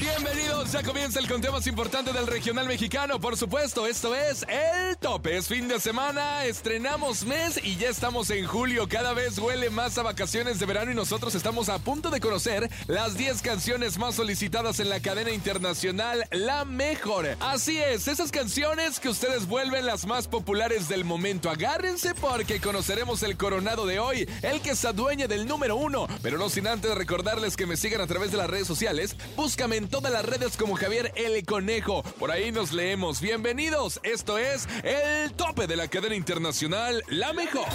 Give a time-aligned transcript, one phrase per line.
[0.00, 4.96] Bienvenidos, ya comienza el conteo más importante del regional mexicano, por supuesto, esto es El
[4.96, 9.70] Tope, es fin de semana, estrenamos mes y ya estamos en julio, cada vez huele
[9.70, 13.96] más a vacaciones de verano y nosotros estamos a punto de conocer las 10 canciones
[13.96, 17.36] más solicitadas en la cadena internacional La Mejor.
[17.38, 23.22] Así es, esas canciones que ustedes vuelven las más populares del momento, agárrense porque conoceremos
[23.22, 26.92] el coronado de hoy, el que se adueña del número uno, pero no sin antes
[26.96, 30.74] recordarles que me sigan a través de las redes sociales, búscame todas las redes como
[30.74, 31.42] Javier L.
[31.44, 32.02] Conejo.
[32.18, 33.20] Por ahí nos leemos.
[33.20, 34.00] Bienvenidos.
[34.02, 37.66] Esto es el tope de la cadena internacional La Mejor.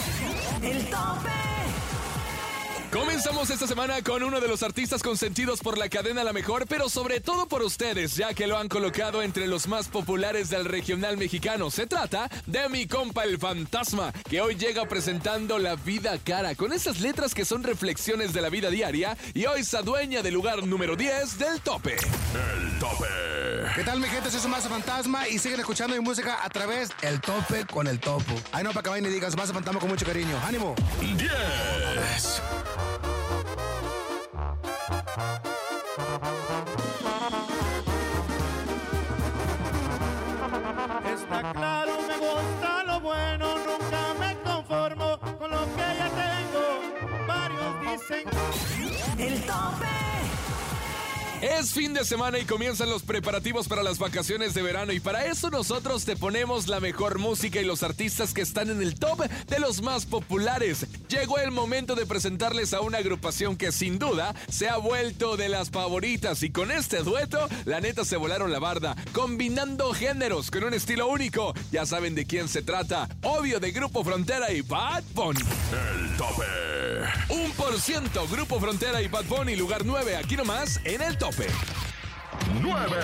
[0.61, 1.88] El tope.
[2.91, 6.89] Comenzamos esta semana con uno de los artistas consentidos por la cadena La Mejor, pero
[6.89, 11.15] sobre todo por ustedes, ya que lo han colocado entre los más populares del regional
[11.15, 11.69] mexicano.
[11.69, 16.73] Se trata de mi compa el fantasma, que hoy llega presentando La Vida Cara, con
[16.73, 20.65] esas letras que son reflexiones de la vida diaria, y hoy se adueña del lugar
[20.65, 21.95] número 10 del tope.
[21.95, 23.05] El tope.
[23.75, 24.31] ¿Qué tal, mi gente?
[24.31, 28.33] Soy Maza Fantasma y siguen escuchando mi música a través del tope con el topo.
[28.51, 30.39] Ay, no, para que vayan y digas Maza Fantasma con mucho cariño.
[30.43, 30.73] ¡Ánimo!
[31.01, 32.41] 10.
[41.13, 47.27] Está claro, me gusta lo bueno, nunca me conformo con lo que ya tengo.
[47.27, 48.23] Varios dicen
[49.17, 49.99] El tope.
[51.41, 55.25] Es fin de semana y comienzan los preparativos para las vacaciones de verano y para
[55.25, 59.21] eso nosotros te ponemos la mejor música y los artistas que están en el top
[59.21, 60.85] de los más populares.
[61.19, 65.49] Llegó el momento de presentarles a una agrupación que sin duda se ha vuelto de
[65.49, 70.63] las favoritas y con este dueto la neta se volaron la barda, combinando géneros con
[70.63, 71.53] un estilo único.
[71.71, 75.41] Ya saben de quién se trata, obvio de Grupo Frontera y Bad Bunny.
[75.41, 76.45] El tope.
[77.27, 81.47] Un por ciento, Grupo Frontera y Bad Bunny, lugar 9, aquí nomás en el tope.
[82.61, 82.95] 9.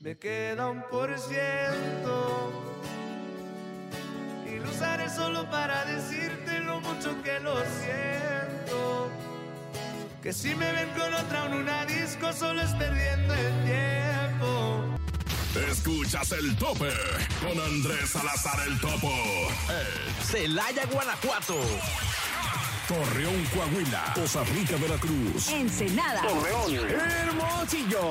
[0.00, 2.52] me queda un por ciento.
[4.46, 6.41] Y lo usaré solo para decirte
[7.02, 9.10] mucho que lo siento.
[10.22, 14.98] Que si me ven con otra en una disco, solo es perdiendo el tiempo.
[15.70, 16.90] Escuchas el tope
[17.40, 19.12] con Andrés Salazar el Topo.
[19.68, 21.56] El Celaya, Guanajuato.
[22.88, 24.12] Torreón, Coahuila.
[24.14, 25.48] Costa Rica, Veracruz.
[25.48, 26.22] Ensenada.
[26.22, 28.10] Hermosillo.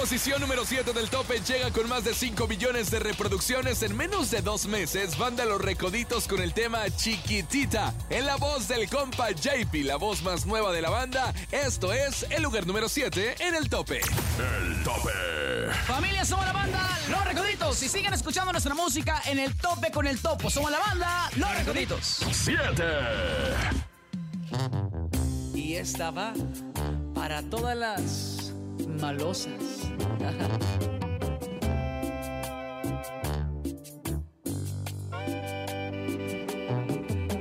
[0.00, 4.30] Posición número 7 del tope llega con más de 5 millones de reproducciones en menos
[4.30, 5.18] de dos meses.
[5.18, 7.92] Banda Los Recoditos con el tema Chiquitita.
[8.08, 11.34] En la voz del compa JP, la voz más nueva de la banda.
[11.52, 14.00] Esto es el lugar número 7 en el tope.
[14.38, 15.10] El tope.
[15.86, 17.82] Familia, somos la banda Los Recoditos.
[17.82, 20.48] Y sigan escuchando nuestra música en el tope con el topo.
[20.48, 22.24] Somos la banda Los Recoditos.
[22.32, 22.84] 7.
[25.54, 26.32] Y esta va
[27.14, 28.39] para todas las
[28.98, 29.90] malosas.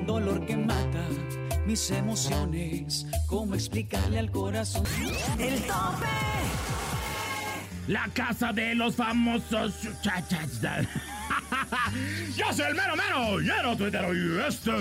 [0.06, 1.08] Dolor que mata
[1.66, 3.06] mis emociones.
[3.28, 4.84] ¿Cómo explicarle al corazón?
[5.38, 6.08] El tope.
[7.88, 9.74] La casa de los famosos.
[12.38, 14.72] Yo soy el mero mero, lleno tuitero y este.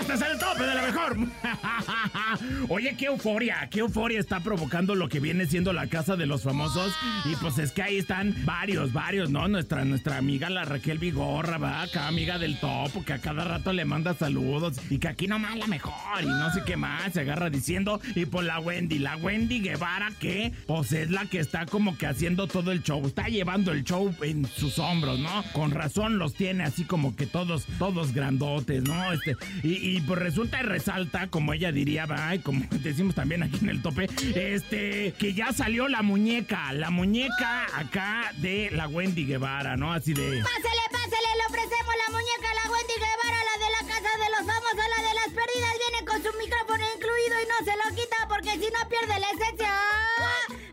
[0.00, 1.16] Este es el tope de la mejor.
[2.68, 6.42] Oye, qué euforia, qué euforia está provocando lo que viene siendo la casa de los
[6.42, 6.94] famosos.
[7.24, 9.48] Y pues es que ahí están varios, varios, ¿no?
[9.48, 13.72] Nuestra, nuestra amiga la Raquel Vigorra, va, acá amiga del topo, que a cada rato
[13.72, 14.78] le manda saludos.
[14.90, 18.00] Y que aquí nomás la mejor, y no sé qué más, se agarra diciendo.
[18.14, 22.06] Y pues la Wendy, la Wendy Guevara, que pues es la que está como que
[22.06, 23.04] haciendo todo el show.
[23.06, 25.44] Está llevando el show en sus hombros, ¿no?
[25.52, 29.12] Con razón los tiene así como que todos, todos grandotes, ¿no?
[29.12, 33.70] Este, y, pues resulta y resalta, como ella diría, va, como decimos también aquí en
[33.70, 39.76] el tope, este, que ya salió la muñeca, la muñeca acá de la Wendy Guevara,
[39.76, 39.92] ¿no?
[39.92, 40.22] Así de...
[40.22, 44.28] Pásele, pásele, le ofrecemos la muñeca a la Wendy Guevara, la de la casa de
[44.30, 45.74] los famosos, la de las perdidas.
[45.76, 49.30] Viene con su micrófono incluido y no se lo quita porque si no pierde la
[49.30, 49.72] esencia.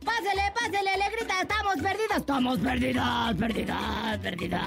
[0.03, 4.61] Pásele, pásele, le grita, estamos perdidos, estamos perdidos, perdidos, perdidos.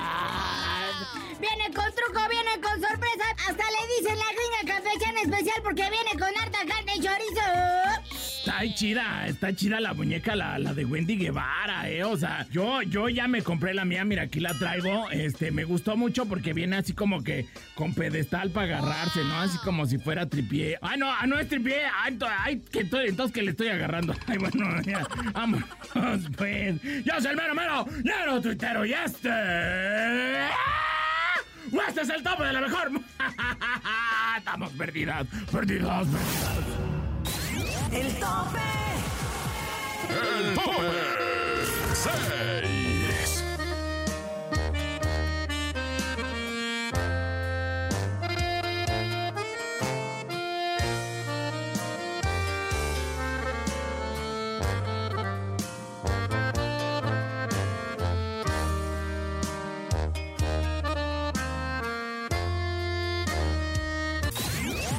[1.39, 6.11] Viene con truco, viene con sorpresa, hasta le dicen la gringa campechana especial porque viene
[6.13, 8.16] con harta carne y chorizo.
[8.57, 12.03] Está chida, está chida la muñeca, la, la de Wendy Guevara, eh.
[12.05, 15.11] O sea, yo, yo ya me compré la mía, mira, aquí la traigo.
[15.11, 19.41] Este, me gustó mucho porque viene así como que con pedestal para agarrarse, ¿no?
[19.41, 20.79] Así como si fuera tripié.
[20.81, 21.83] Ay, no, ah, no es tripié.
[22.03, 24.15] Ay, ay, que entonces que le estoy agarrando.
[24.27, 25.63] Ay, bueno, ya, vamos,
[26.39, 26.81] pues.
[27.05, 29.29] Yo soy el mero mero, mero tuitero y este.
[31.89, 32.91] Este es el tope de la mejor.
[34.39, 36.86] Estamos perdidas, perdidas, perdidas.
[37.97, 38.61] El tope.
[40.11, 41.17] El tope
[41.95, 43.45] 6.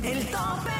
[0.03, 0.76] El tope.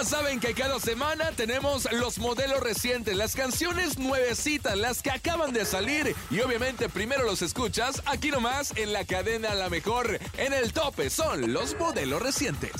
[0.00, 5.52] Ya saben que cada semana tenemos los modelos recientes, las canciones nuevecitas, las que acaban
[5.52, 6.16] de salir.
[6.30, 10.18] Y obviamente primero los escuchas aquí nomás en la cadena La Mejor.
[10.38, 12.70] En el tope son los modelos recientes.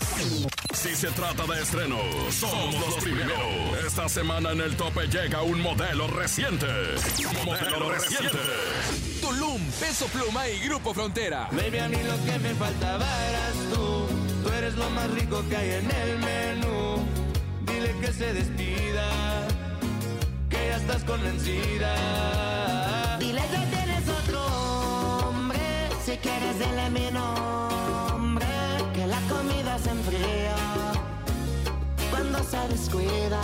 [0.72, 2.00] Si se trata de estrenos,
[2.34, 3.84] somos los primeros.
[3.86, 6.68] Esta semana en el tope llega un modelo reciente.
[7.44, 8.38] Modelo reciente.
[9.20, 11.50] Tulum, Peso Pluma y Grupo Frontera.
[11.52, 14.19] Baby, a mí lo que me faltaba eras tú.
[14.42, 17.04] Tú eres lo más rico que hay en el menú.
[17.66, 19.08] Dile que se despida,
[20.48, 21.94] que ya estás convencida.
[23.18, 24.40] Dile que tienes otro
[25.28, 25.60] hombre,
[26.04, 28.46] si quieres dile mi nombre,
[28.94, 30.56] que la comida se enfría
[32.10, 33.40] cuando se descuida.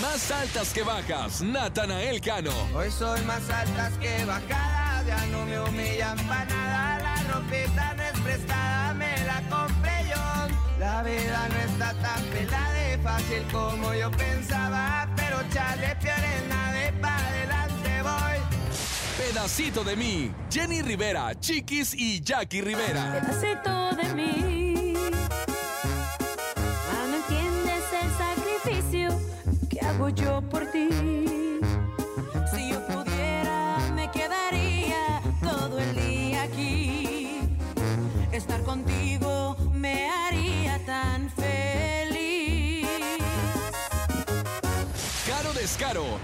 [0.00, 2.52] Más altas que bajas, Natanael Cano.
[2.74, 6.98] Hoy soy más altas que bajadas, ya no me humillan para nada.
[7.02, 8.75] La ropita no es prestada,
[9.48, 10.76] compré yo.
[10.78, 16.92] La vida no está tan pelada de fácil como yo pensaba, pero chale, peor nada,
[17.00, 18.38] para adelante voy.
[19.16, 23.20] Pedacito de mí, Jenny Rivera, Chiquis y Jackie Rivera.
[23.20, 24.55] Pedacito de mí.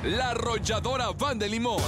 [0.02, 1.80] La arrolladora Van de Limón.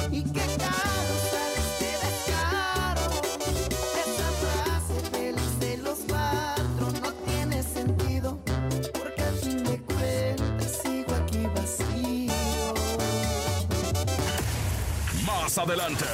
[15.54, 16.04] Más adelante,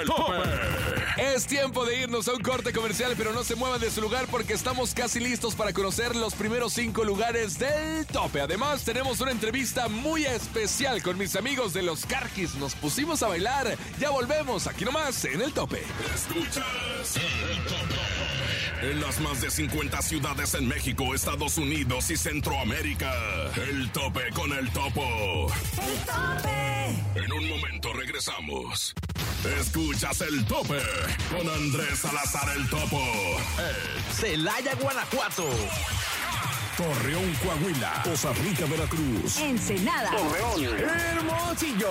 [0.00, 0.42] el tope.
[1.18, 4.26] Es tiempo de irnos a un corte comercial, pero no se muevan de su lugar
[4.30, 8.40] porque estamos casi listos para conocer los primeros cinco lugares del tope.
[8.40, 12.54] Además, tenemos una entrevista muy especial con mis amigos de los Carquis.
[12.54, 13.76] Nos pusimos a bailar.
[13.98, 15.82] Ya volvemos aquí nomás en el tope.
[16.14, 17.89] Escuchas el tope.
[18.82, 23.12] En las más de 50 ciudades en México, Estados Unidos y Centroamérica.
[23.56, 25.52] El tope con el topo.
[25.76, 27.22] El tope.
[27.22, 28.94] En un momento regresamos.
[29.60, 30.80] Escuchas el tope
[31.30, 33.02] con Andrés Salazar el topo.
[34.14, 35.46] Celaya, Guanajuato.
[36.78, 38.02] Torreón, Coahuila.
[38.02, 39.38] Poza Rica, Veracruz.
[39.38, 40.10] Ensenada.
[40.16, 41.90] Hermosillo.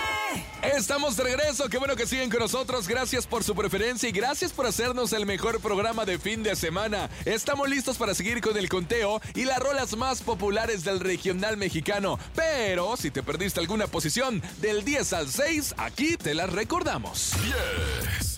[0.61, 4.51] Estamos de regreso, qué bueno que siguen con nosotros, gracias por su preferencia y gracias
[4.51, 7.09] por hacernos el mejor programa de fin de semana.
[7.25, 12.19] Estamos listos para seguir con el conteo y las rolas más populares del regional mexicano,
[12.35, 17.33] pero si te perdiste alguna posición del 10 al 6, aquí te las recordamos.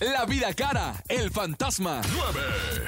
[0.00, 2.00] 10, La vida cara, el fantasma,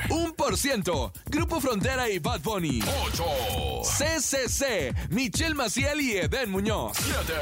[0.09, 2.81] 9, un por ciento, Grupo Frontera y Bad Bunny,
[3.13, 3.25] 8,
[3.83, 7.33] CCC, Michelle Maciel y Eden Muñoz, 7,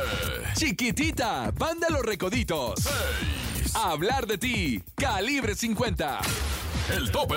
[0.56, 2.80] Chiquitita, Banda Los Recoditos,
[3.62, 6.20] 6, Hablar de ti, Calibre 50.
[6.96, 7.34] el tope.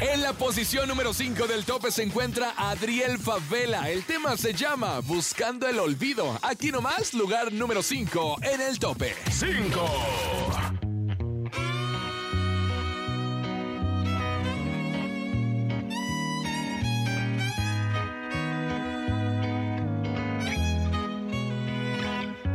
[0.00, 3.88] En la posición número 5 del tope se encuentra Adriel Favela.
[3.90, 6.38] El tema se llama Buscando el Olvido.
[6.42, 9.14] Aquí nomás, lugar número 5 en el tope.
[9.30, 9.86] 5,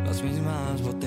[0.05, 1.02] Las mismas botellas,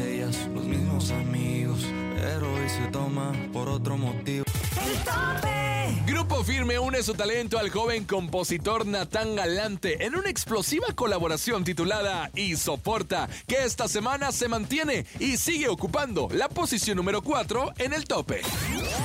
[1.11, 1.81] amigos,
[2.15, 4.45] pero hoy se toma por otro motivo.
[4.81, 5.67] El tope.
[6.07, 12.31] Grupo Firme une su talento al joven compositor Natán Galante en una explosiva colaboración titulada
[12.35, 17.93] Y Soporta, que esta semana se mantiene y sigue ocupando la posición número 4 en
[17.93, 18.43] el tope.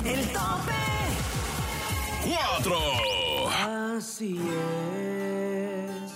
[0.06, 0.72] El tope.
[2.24, 2.78] 4,
[3.98, 4.40] Así
[4.98, 6.12] es,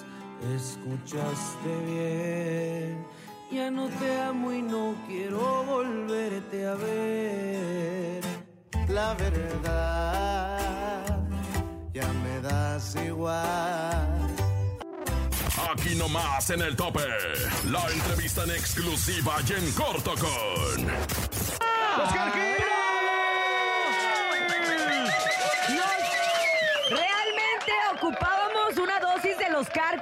[0.55, 3.05] escuchaste bien.
[3.51, 4.74] Ya no te amo y no
[8.95, 10.57] La verdad,
[11.93, 14.07] ya me das igual.
[15.69, 17.01] aquí nomás en el tope.
[17.69, 20.87] La entrevista en exclusiva y en corto con...
[21.97, 22.54] Realmente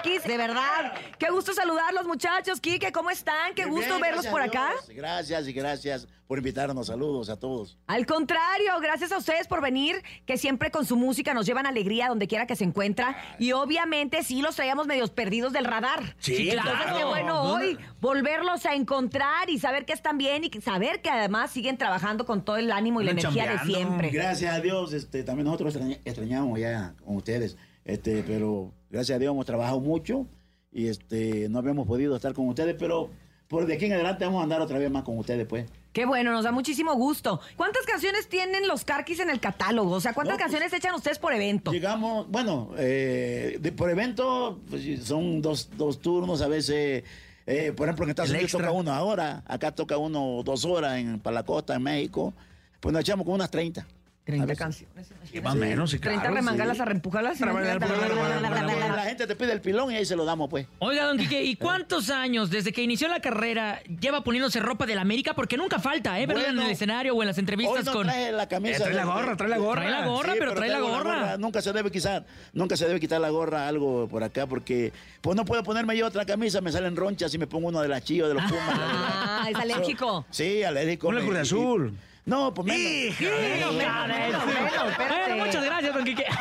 [0.03, 0.93] de verdad.
[1.17, 2.59] Qué gusto saludarlos, muchachos.
[2.59, 3.53] Quique, ¿cómo están?
[3.55, 4.71] Qué Muy gusto bien, verlos por acá.
[4.89, 6.87] Gracias y gracias por invitarnos.
[6.87, 7.77] Saludos a todos.
[7.87, 12.09] Al contrario, gracias a ustedes por venir, que siempre con su música nos llevan alegría
[12.09, 13.15] donde quiera que se encuentra.
[13.39, 16.15] Y obviamente sí los traíamos medios perdidos del radar.
[16.19, 16.97] Sí, Entonces, claro.
[16.97, 21.51] qué bueno hoy volverlos a encontrar y saber que están bien y saber que además
[21.51, 24.09] siguen trabajando con todo el ánimo y la energía de siempre.
[24.09, 29.19] Gracias a Dios, este, también nosotros extraña- extrañamos ya con ustedes, este, pero gracias a
[29.19, 30.25] Dios hemos trabajado mucho
[30.71, 33.09] y este, no habíamos podido estar con ustedes, pero
[33.47, 35.65] por de aquí en adelante vamos a andar otra vez más con ustedes, pues.
[35.91, 37.39] Qué bueno, nos da muchísimo gusto.
[37.55, 39.91] ¿Cuántas canciones tienen los carquis en el catálogo?
[39.91, 41.71] O sea, ¿cuántas No, pues, canciones echan ustedes por evento?
[41.71, 47.03] Llegamos, bueno, eh, de- por evento pues, son dos, dos turnos, a veces,
[47.45, 48.67] eh, por ejemplo, en Estados El Unidos extra.
[48.69, 52.33] toca uno ahora, acá toca uno dos horas en, para la costa, en México,
[52.79, 53.85] pues nos echamos con unas 30.
[54.25, 54.59] 30 A veces.
[54.59, 55.07] canciones.
[55.33, 56.35] Y más menos, sí, 30 claro.
[56.37, 57.39] remangalas a reempujarlas.
[57.41, 60.65] La gente te pide el pilón y ahí se lo damos, pues.
[60.79, 64.99] Oiga, don Quique, ¿y cuántos años desde que inició la carrera lleva poniéndose ropa del
[64.99, 65.33] América?
[65.33, 66.25] Porque nunca falta, ¿eh?
[66.25, 68.07] Verla en Bueno, el escenario o en las Hoy entrevistas no con...
[68.07, 68.77] trae la camisa.
[68.77, 69.81] Eh, trae la de- gorra, trae la gorra.
[69.81, 71.37] Trae la gorra, Sí, pero trae la gorra.
[71.37, 75.35] Nunca se debe quitar, nunca se debe quitar la gorra algo por acá porque pues
[75.35, 78.03] no puedo ponerme yo otra camisa, me salen ronchas y me pongo uno de las
[78.03, 78.63] chivas de los pumas.
[78.69, 80.25] Ah, es alérgico.
[80.29, 81.11] Sí, alérgico.
[81.11, 81.93] Me- Cruz y- Azul.
[82.25, 83.19] No, pues menos.
[83.19, 85.27] Menos, menos, menos, menos, espérate.
[85.29, 86.25] Bueno, muchas gracias, don Quique.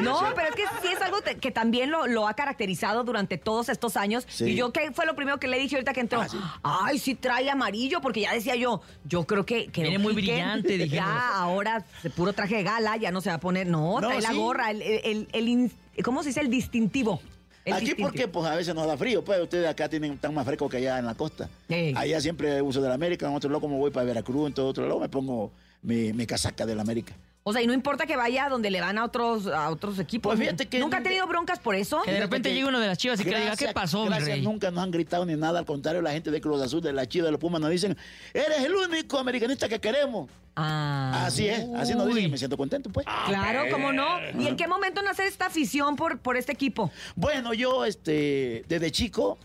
[0.00, 3.36] No, pero es que sí es algo te- que también lo, lo ha caracterizado durante
[3.36, 4.24] todos estos años.
[4.28, 4.46] Sí.
[4.46, 6.22] Y yo, ¿qué fue lo primero que le dije ahorita que entró?
[6.22, 6.38] Ah, sí.
[6.62, 9.66] Ay, sí trae amarillo, porque ya decía yo, yo creo que...
[9.68, 10.90] que Viene don muy Quique brillante, dijimos.
[11.06, 11.84] Ya ahora,
[12.16, 13.66] puro traje de gala, ya no se va a poner...
[13.66, 14.36] No, No, trae la sí.
[14.36, 16.40] gorra, el, el, el in- ¿Cómo se dice?
[16.40, 17.20] El distintivo.
[17.64, 18.08] El Aquí distintivo.
[18.08, 20.76] porque pues a veces nos da frío, pues ustedes acá tienen están más fresco que
[20.76, 21.48] allá en la costa.
[21.68, 21.94] Ey.
[21.96, 24.68] Allá siempre uso de la América, en otro lado como voy para Veracruz, en todo
[24.68, 25.50] otro lado me pongo
[25.82, 27.14] mi, mi casaca de la América.
[27.46, 30.30] O sea, y no importa que vaya donde le van a otros, a otros equipos.
[30.30, 32.00] Pues fíjate que ¿Nunca ha tenido broncas por eso?
[32.02, 34.04] Que de repente llegue uno de las chivas y que le diga, ¿qué Gracias, pasó,
[34.04, 34.42] mi gracias, rey?
[34.42, 37.06] Nunca nos han gritado ni nada, al contrario, la gente de Cruz Azul, de la
[37.06, 37.98] Chiva, de los Pumas nos dicen,
[38.32, 40.30] eres el único americanista que queremos.
[40.56, 41.24] Ah.
[41.26, 43.04] Así es, así nos dicen, me siento contento, pues.
[43.26, 44.20] Claro, cómo no.
[44.38, 46.90] ¿Y en qué momento nace esta afición por, por este equipo?
[47.14, 49.38] Bueno, yo, este, desde chico,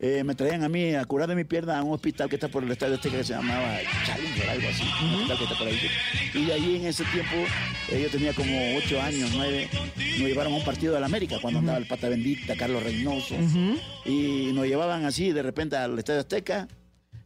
[0.00, 2.48] eh, me traían a mí a curar de mi pierna a un hospital que está
[2.48, 5.66] por el estadio este que se llamaba Challenger, algo así, un hospital que está por
[5.66, 5.78] ahí.
[6.34, 7.34] Y de ahí en ese tiempo,
[7.90, 11.36] eh, yo tenía como ocho años, nueve, nos llevaron a un partido de la América,
[11.42, 13.34] cuando andaba el Pata Bendita, Carlos Reynoso,
[14.04, 16.68] y nos llevaban así de repente al Estadio Azteca,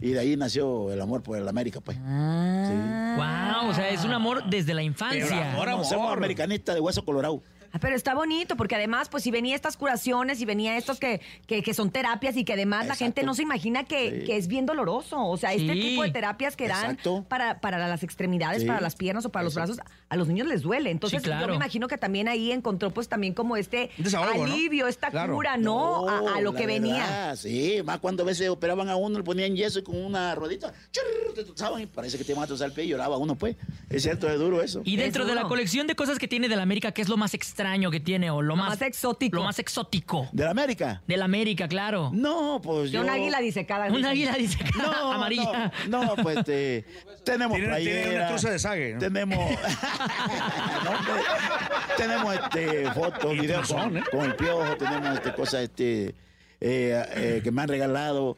[0.01, 1.97] y de ahí nació el amor por el América, pues.
[1.97, 5.55] Wow, o sea, es un amor desde la infancia.
[5.57, 7.43] Bueno, somos americanistas de hueso colorado.
[7.75, 11.21] Ah, Pero está bonito, porque además, pues si venía estas curaciones y venía estos que,
[11.47, 14.27] que, que son terapias y que además la gente no se imagina que, Sí.
[14.27, 15.25] que es bien doloroso.
[15.27, 17.25] O sea, este tipo de terapias que dan Exacto.
[17.29, 18.69] para, para las extremidades, Sí.
[18.69, 19.79] para las piernas o para los brazos,
[20.13, 20.91] a los niños les duele.
[20.91, 21.47] Entonces, Sí, claro.
[21.47, 24.53] yo me imagino que también ahí encontró, pues también como este desahogo, ¿no?
[24.53, 26.07] alivio, esta cura, ¿no?
[26.07, 26.99] A, a lo que venía.
[27.05, 30.35] verdad, sí, más cuando a veces operaban a uno, le ponían yeso y con una
[30.35, 33.37] ruedita, churr, te y parece que te iban a tosar el pie y lloraba uno,
[33.37, 33.57] pues.
[33.89, 34.83] Es cierto, es duro eso.
[34.85, 37.17] Y dentro de la colección de cosas que tiene de la América, ¿qué es lo
[37.17, 39.37] más extraño que tiene o lo, más, exótico?
[39.37, 40.29] Lo más exótico.
[40.33, 41.03] ¿De la América?
[41.07, 42.11] De la América, claro.
[42.13, 43.87] No, pues De un águila disecada.
[43.87, 45.73] Un águila disecada No, amarilla.
[45.89, 46.85] No, no, pues este,
[47.25, 48.99] tenemos Tiene- tiene playera, una truza de sague, ¿no?
[48.99, 49.39] Tenemos,
[51.97, 54.03] tenemos este, fotos, videos con, ¿eh?
[54.11, 56.15] con el piojo, tenemos este, cosas este,
[56.61, 58.37] eh, eh, que me han regalado.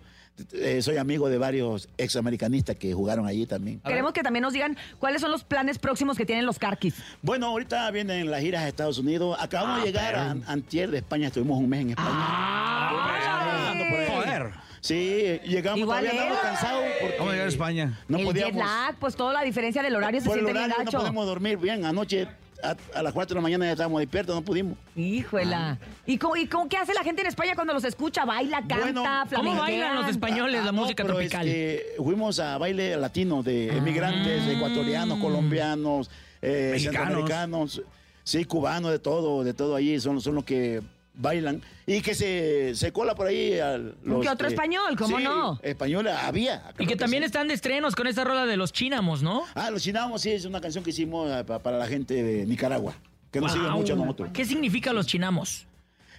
[0.52, 3.80] Eh, soy amigo de varios examericanistas que jugaron allí también.
[3.80, 6.94] Queremos que también nos digan cuáles son los planes próximos que tienen los Carquis.
[7.22, 9.36] Bueno, ahorita vienen las giras a Estados Unidos.
[9.40, 12.08] Acabamos de llegar a Antier de España, estuvimos un mes en España.
[12.10, 12.73] Joder.
[14.84, 16.18] Sí, llegamos, Igual todavía él.
[16.28, 18.00] andamos cansados porque Vamos a llegar a España.
[18.06, 18.52] no el podíamos...
[18.52, 20.90] jet lag, pues toda la diferencia del horario se por el siente bien gacho.
[20.92, 21.86] no podemos dormir bien.
[21.86, 22.28] Anoche
[22.62, 24.76] a, a las 4 de la mañana ya estábamos despiertos, no pudimos.
[24.94, 25.78] Híjola.
[26.04, 28.26] ¿Y cómo, ¿Y cómo qué hace la gente en España cuando los escucha?
[28.26, 31.48] ¿Baila, canta, Bueno, ¿Cómo bailan los españoles Ah, la no, música pero tropical?
[31.96, 36.10] fuimos a baile latino de emigrantes, ecuatorianos, colombianos,
[36.42, 37.06] eh, Mexicanos.
[37.06, 37.82] centroamericanos,
[38.22, 40.82] sí, cubanos, de todo, de todo allí, son, son los que
[41.14, 45.58] bailan y que se, se cola por ahí al, que otro español, ¿cómo sí, no?
[45.62, 46.72] español había.
[46.78, 47.26] Y que también sí.
[47.26, 49.44] están de estrenos con esta rola de los chinamos, ¿no?
[49.54, 52.46] Ah, los chinamos, sí, es una canción que hicimos eh, pa- para la gente de
[52.46, 52.94] Nicaragua,
[53.30, 54.30] que nos sigue mucho nosotros.
[54.32, 55.66] ¿Qué significa los chinamos?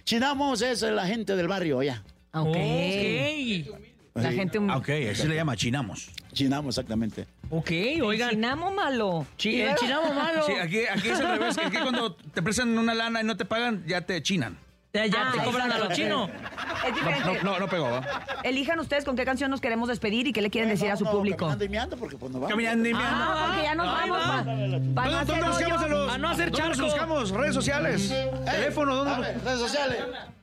[0.04, 2.02] Chinamos es la gente del barrio allá.
[2.32, 2.46] Ok.
[2.48, 3.80] Ok.
[4.14, 4.58] La gente...
[4.68, 6.08] Ah, Ok, así le llama chinamos.
[6.32, 7.26] Chinamos, exactamente.
[7.50, 7.70] Ok,
[8.02, 8.30] oigan.
[8.30, 9.26] Chinamo malo.
[9.44, 10.42] El chinamo malo.
[10.46, 11.56] Sí, aquí, aquí es al revés.
[11.56, 14.56] que Aquí cuando te prestan una lana y no te pagan, ya te chinan.
[14.96, 16.24] Ya, ya Ah, te cobran a lo chino.
[16.26, 17.40] Es No, diferente.
[17.44, 18.02] no, no, no pegó, ¿va?
[18.44, 21.04] Elijan ustedes con qué canción nos queremos despedir y qué le quieren decir a su
[21.04, 21.46] público.
[21.48, 22.50] Caminando y meando porque pues nos vamos.
[22.50, 23.24] Caminando y meando.
[23.24, 24.26] Ah, porque ya nos Ahí vamos.
[24.26, 24.36] va.
[24.36, 25.94] pa- pa no ¿Dónde, hacer dónde buscamos a hoyo.
[26.06, 26.90] los, A no hacer ¿dónde los charco.
[26.92, 27.30] buscamos?
[27.30, 28.14] Redes sociales.
[28.44, 29.20] Teléfono, A ¿dónde?
[29.28, 29.98] ver, redes sociales.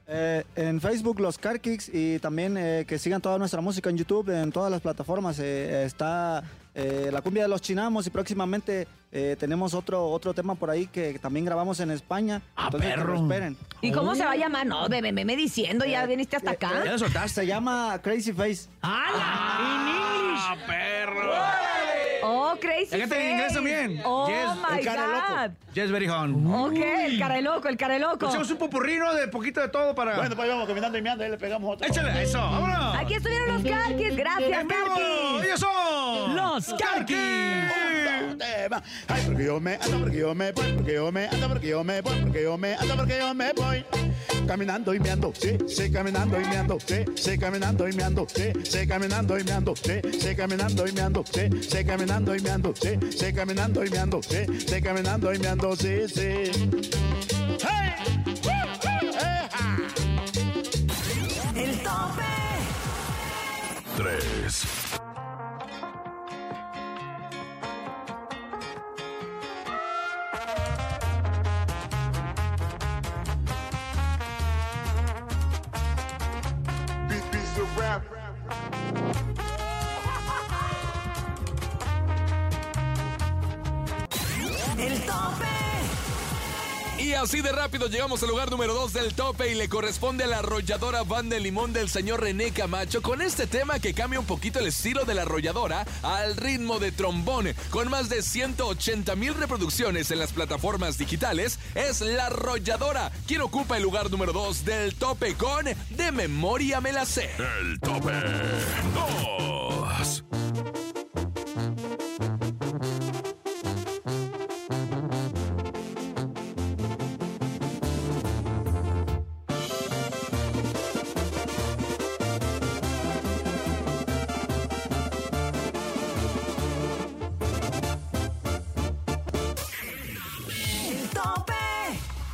[0.05, 3.98] Eh, en Facebook los Car Kicks y también eh, que sigan toda nuestra música en
[3.98, 5.39] YouTube, en todas las plataformas.
[5.39, 6.43] eh, está
[6.75, 10.88] eh, la cumbia de los chinamos y próximamente eh, tenemos otro otro tema por ahí
[10.88, 12.41] que también grabamos en España.
[12.55, 13.13] Ah, entonces que perro.
[13.13, 13.57] lo esperen.
[13.81, 14.65] ¿Y cómo se va a llamar?
[14.65, 16.81] No, bebé, me diciendo, ya viniste hasta Eh, acá.
[16.83, 17.41] Ya lo soltaste.
[17.41, 18.68] Se llama Crazy Face.
[18.81, 19.13] ¡Hala!
[19.16, 21.31] Ah, perro.
[22.25, 22.92] Oh, crazy.
[22.92, 24.01] Ya canta en inglés también.
[24.05, 25.27] Oh, Yes, my el cara loco.
[25.36, 25.74] God.
[25.74, 26.53] Yes, very hon.
[26.53, 28.27] Ok, el cara de loco, el cara de loco.
[28.27, 30.16] Hacemos un popurrino de poquito de todo para.
[30.16, 31.88] Bueno, pues vamos caminando y meando, ahí le pegamos otro.
[31.88, 32.96] Échale, eso, vámonos.
[32.98, 34.16] Aquí estuvieron los Carquis.
[34.16, 35.46] Gracias, En vivo, Carquis.
[35.46, 37.18] ellos son Los Carquis.
[39.07, 41.83] Ay, porque yo me ando, porque yo me voy, porque yo me ando, porque yo
[41.83, 43.86] me voy, porque yo me ando, porque yo me voy.
[44.48, 48.86] Caminando y meando, sí, sí, caminando y meando, sí, sí, caminando y meando, sí, sí,
[48.86, 53.34] caminando y meando, sí, sí, caminando y meando, sí, sí, caminando y meando, sí, sí,
[53.34, 56.51] caminando y meando, sí, sí, caminando y meando, sí, sí.
[61.56, 62.24] El tope.
[63.98, 64.82] 3.
[77.94, 78.23] El
[87.14, 90.28] Y así de rápido llegamos al lugar número 2 del tope y le corresponde a
[90.28, 94.26] la arrolladora Banda de Limón del señor René Camacho con este tema que cambia un
[94.26, 97.54] poquito el estilo de la arrolladora al ritmo de trombón.
[97.70, 103.78] Con más de 180 mil reproducciones en las plataformas digitales, es la arrolladora quien ocupa
[103.78, 107.30] el lugar número 2 del tope con De Memoria Me la sé.
[107.38, 108.12] El tope
[108.96, 109.43] 2.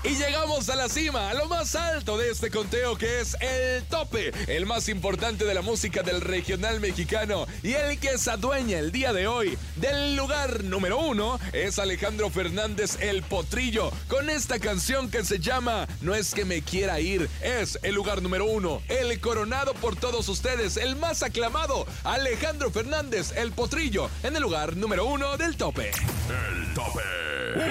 [0.10, 3.84] Y llegamos a la cima, a lo más alto de este conteo que es el
[3.84, 8.80] tope, el más importante de la música del regional mexicano y el que se adueña
[8.80, 14.58] el día de hoy del lugar número uno es Alejandro Fernández El Potrillo con esta
[14.58, 18.82] canción que se llama No es que me quiera ir, es el lugar número uno,
[18.88, 24.76] el coronado por todos ustedes, el más aclamado, Alejandro Fernández El Potrillo en el lugar
[24.76, 25.92] número uno del tope.
[25.92, 27.04] El tope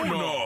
[0.05, 0.38] 1.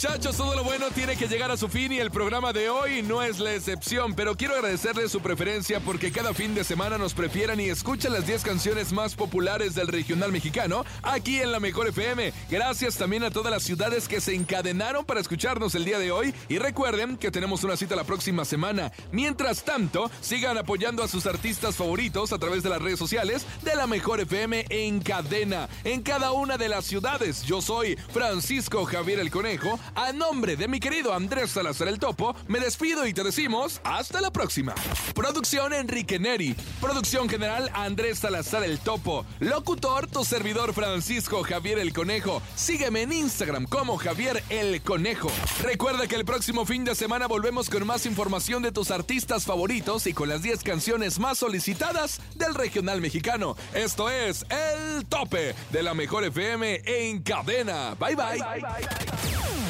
[0.00, 0.09] Ciao.
[0.20, 3.00] Muchachos, todo lo bueno tiene que llegar a su fin y el programa de hoy
[3.00, 7.14] no es la excepción, pero quiero agradecerles su preferencia porque cada fin de semana nos
[7.14, 11.88] prefieran y escuchan las 10 canciones más populares del regional mexicano aquí en la Mejor
[11.88, 12.34] FM.
[12.50, 16.34] Gracias también a todas las ciudades que se encadenaron para escucharnos el día de hoy
[16.50, 18.92] y recuerden que tenemos una cita la próxima semana.
[19.12, 23.74] Mientras tanto, sigan apoyando a sus artistas favoritos a través de las redes sociales de
[23.74, 27.42] la Mejor FM en cadena, en cada una de las ciudades.
[27.44, 29.80] Yo soy Francisco Javier el Conejo.
[30.12, 34.30] Nombre de mi querido Andrés Salazar el Topo, me despido y te decimos hasta la
[34.30, 34.74] próxima.
[35.14, 36.54] Producción Enrique Neri.
[36.80, 39.24] Producción general Andrés Salazar el Topo.
[39.40, 42.42] Locutor tu servidor Francisco Javier el Conejo.
[42.54, 45.30] Sígueme en Instagram como Javier el Conejo.
[45.62, 50.06] Recuerda que el próximo fin de semana volvemos con más información de tus artistas favoritos
[50.06, 53.56] y con las 10 canciones más solicitadas del regional mexicano.
[53.74, 57.94] Esto es El Tope de la Mejor FM en cadena.
[57.98, 58.14] bye.
[58.14, 59.69] bye, bye, bye.